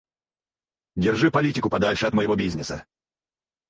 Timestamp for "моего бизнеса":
2.15-2.85